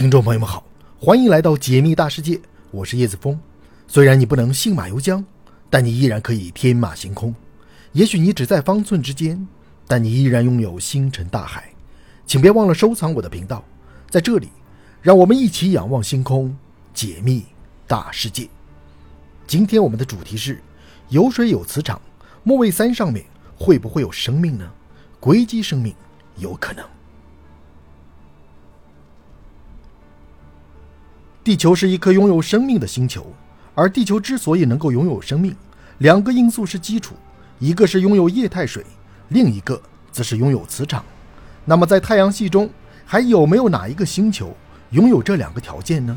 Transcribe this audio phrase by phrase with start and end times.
[0.00, 0.64] 听众朋友们好，
[0.98, 3.38] 欢迎来到解密大世界，我是叶子峰。
[3.86, 5.22] 虽然你不能信马由缰，
[5.68, 7.34] 但你依然可以天马行空。
[7.92, 9.46] 也许你只在方寸之间，
[9.86, 11.70] 但你依然拥有星辰大海。
[12.26, 13.62] 请别忘了收藏我的频道，
[14.08, 14.48] 在这里，
[15.02, 16.56] 让我们一起仰望星空，
[16.94, 17.44] 解密
[17.86, 18.48] 大世界。
[19.46, 20.62] 今天我们的主题是：
[21.10, 22.00] 有水有磁场，
[22.42, 23.22] 木卫三上面
[23.54, 24.66] 会不会有生命呢？
[25.20, 25.94] 硅基生命
[26.38, 26.82] 有可能。
[31.50, 33.26] 地球是一颗拥有生命的星球，
[33.74, 35.52] 而地球之所以能够拥有生命，
[35.98, 37.16] 两个因素是基础，
[37.58, 38.86] 一个是拥有液态水，
[39.30, 39.82] 另一个
[40.12, 41.04] 则是拥有磁场。
[41.64, 42.70] 那么在太阳系中，
[43.04, 44.56] 还有没有哪一个星球
[44.90, 46.16] 拥有这两个条件呢？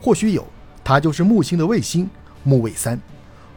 [0.00, 0.44] 或许有，
[0.82, 2.10] 它就是木星的卫星
[2.42, 3.00] 木卫三。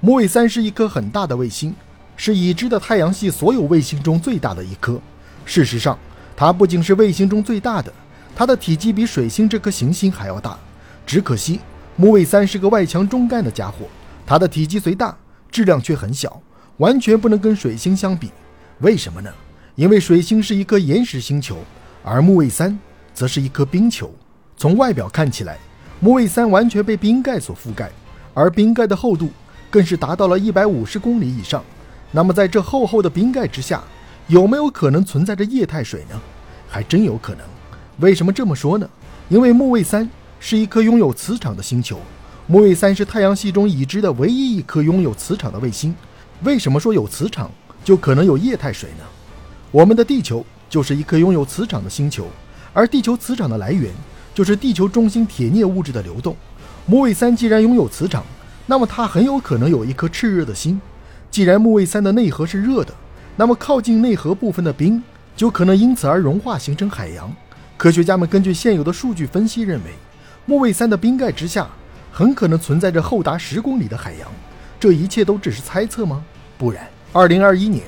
[0.01, 1.73] 木卫三是一颗很大的卫星，
[2.15, 5.01] 是已知的太阳系所有卫星中最大的一颗。
[5.43, 5.97] 事实上，
[6.37, 7.91] 它不仅是卫星中最大的，
[8.35, 10.55] 它的体积比水星这颗行星还要大。
[11.05, 11.59] 只可惜，
[11.95, 13.85] 木卫三是个外强中干的家伙，
[14.25, 15.15] 它的体积虽大，
[15.51, 16.41] 质量却很小，
[16.77, 18.31] 完全不能跟水星相比。
[18.79, 19.31] 为什么呢？
[19.75, 21.57] 因为水星是一颗岩石星球，
[22.03, 22.77] 而木卫三
[23.13, 24.11] 则是一颗冰球。
[24.57, 25.57] 从外表看起来，
[25.99, 27.91] 木卫三完全被冰盖所覆盖，
[28.33, 29.29] 而冰盖的厚度
[29.69, 31.63] 更是达到了一百五十公里以上。
[32.11, 33.83] 那么，在这厚厚的冰盖之下，
[34.27, 36.19] 有没有可能存在着液态水呢？
[36.67, 37.45] 还真有可能。
[37.99, 38.89] 为什么这么说呢？
[39.29, 40.09] 因为木卫三。
[40.47, 41.99] 是一颗拥有磁场的星球，
[42.45, 45.91] 木卫三是太阳系中已知的唯一一颗拥有磁场的卫星。
[46.43, 47.49] 为什么说有磁场
[47.83, 49.03] 就可能有液态水呢？
[49.71, 52.27] 我们的地球就是一颗拥有磁场的星球，
[52.73, 53.91] 而地球磁场的来源
[54.35, 56.37] 就是地球中心铁镍物质的流动。
[56.85, 58.23] 木卫三既然拥有磁场，
[58.67, 60.79] 那么它很有可能有一颗炽热的心。
[61.31, 62.93] 既然木卫三的内核是热的，
[63.35, 65.01] 那么靠近内核部分的冰
[65.35, 67.35] 就可能因此而融化形成海洋。
[67.77, 69.89] 科学家们根据现有的数据分析认为。
[70.47, 71.67] 木卫三的冰盖之下，
[72.11, 74.31] 很可能存在着厚达十公里的海洋。
[74.79, 76.23] 这一切都只是猜测吗？
[76.55, 76.87] 不然。
[77.11, 77.83] 二零二一年，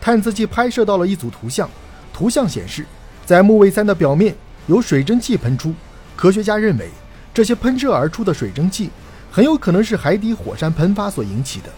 [0.00, 1.70] 探测器拍摄到了一组图像，
[2.12, 2.84] 图像显示，
[3.24, 4.34] 在木卫三的表面
[4.66, 5.72] 有水蒸气喷出。
[6.16, 6.90] 科学家认为，
[7.32, 8.90] 这些喷射而出的水蒸气
[9.30, 11.68] 很有可能是海底火山喷发所引起的。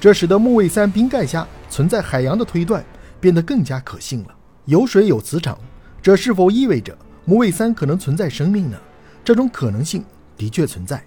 [0.00, 2.82] 这使得木卫三冰盖下存在海洋的推断
[3.20, 4.28] 变得更加可信了。
[4.64, 5.58] 有水有磁场，
[6.00, 8.78] 这是否意味着木卫三可能存在生命呢？
[9.24, 10.04] 这种可能性
[10.36, 11.02] 的确存在。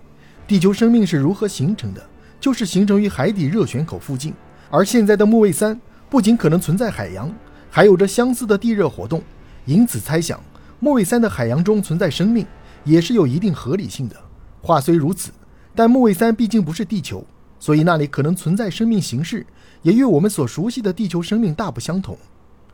[0.48, 2.02] 地球生命是如何形成的？
[2.40, 4.34] 就是形成于海底热泉口附近。
[4.70, 7.34] 而现在的木卫三不仅可能存在海洋，
[7.72, 9.24] 还有着相似的地热活动。
[9.66, 10.40] 因此，猜想
[10.80, 12.46] 木卫三的海洋中存在生命
[12.84, 14.16] 也是有一定合理性的。
[14.62, 15.32] 话虽如此，
[15.74, 17.26] 但木卫三毕竟不是地球，
[17.60, 19.46] 所以那里可能存在生命形式
[19.82, 22.16] 也与我们所熟悉的地球生命大不相同。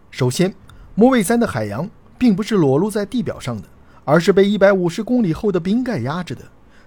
[0.09, 0.53] 首先，
[0.95, 3.63] 木卫三的海洋并不是裸露在地表上的。
[4.03, 6.41] 而是被一百五十公里厚的冰盖压着的，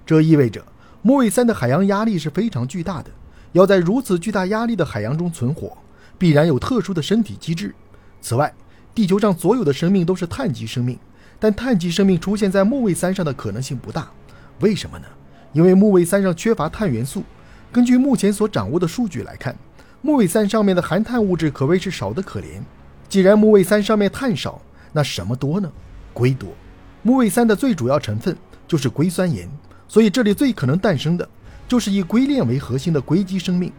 [0.04, 0.64] 这意味着
[1.02, 3.10] 木卫三的海洋压力是非常巨大的。
[3.52, 5.76] 要在如此巨大压力的海洋中存活，
[6.18, 7.74] 必然有特殊的身体机制。
[8.20, 8.52] 此外，
[8.94, 10.98] 地球上所有的生命都是碳基生命，
[11.38, 14.08] 但碳基生命出现在木卫三上的可能性不大。
[14.60, 15.06] 为什么呢？
[15.52, 17.22] 因为木卫三上缺乏碳元素。
[17.70, 19.56] 根据目前所掌握的数据来看，
[20.00, 22.60] 木卫三上面的含碳物质可谓是少得可怜。
[23.08, 24.60] 既然木卫三上面碳少，
[24.92, 25.70] 那什么多呢？
[26.12, 26.48] 硅多。
[27.06, 28.34] 木卫三的最主要成分
[28.66, 29.46] 就是硅酸盐，
[29.86, 31.28] 所以这里最可能诞生的
[31.68, 33.70] 就是以硅链为核心的硅基生命。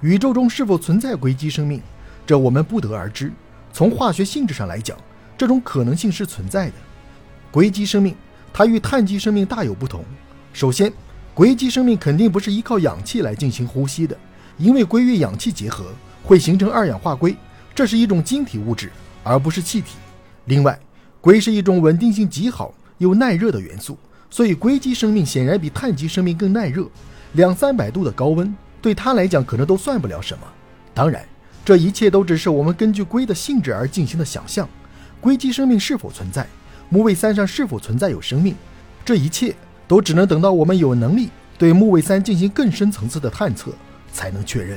[0.00, 1.80] 宇宙中是否存在硅基生命，
[2.26, 3.32] 这我们不得而知。
[3.72, 4.98] 从化学性质上来讲，
[5.38, 6.74] 这种可能性是存在的。
[7.52, 8.16] 硅基生命
[8.52, 10.04] 它与碳基生命大有不同。
[10.52, 10.92] 首先，
[11.34, 14.18] 硅基生命肯定不是依靠氧气来进行呼吸的，
[14.58, 15.86] 因为硅与氧气结合
[16.24, 17.36] 会形成二氧化硅，
[17.76, 18.90] 这是一种晶体物质，
[19.22, 19.94] 而不是气体。
[20.46, 20.76] 另外，
[21.22, 23.96] 硅是一种稳定性极好又耐热的元素，
[24.28, 26.84] 所以硅基生命显然比碳基生命更耐热。
[27.34, 28.52] 两三百度的高温
[28.82, 30.44] 对它来讲可能都算不了什么。
[30.92, 31.24] 当然，
[31.64, 34.68] 这一切都只是我们根据硅的性质而进行的想象。
[35.20, 36.44] 硅基生命是否存在？
[36.88, 38.56] 木卫三上是否存在有生命？
[39.04, 39.54] 这一切
[39.86, 43.70] 都只能等到我们有能力对木卫三进行更深层次的探测
[44.12, 44.76] 才能确认。